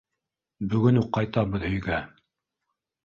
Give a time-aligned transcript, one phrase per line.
[0.71, 2.03] Бөгөн үк ҡайтабыҙ өйгә.